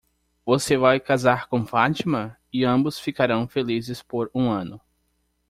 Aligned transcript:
Você 0.43 0.77
vai 0.77 0.99
casar 0.99 1.45
com 1.47 1.63
Fatima? 1.63 2.35
e 2.51 2.65
ambos 2.65 2.99
ficarão 2.99 3.47
felizes 3.47 4.01
por 4.01 4.31
um 4.33 4.49
ano. 4.49 4.81